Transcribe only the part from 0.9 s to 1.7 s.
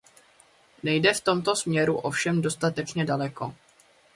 v tomto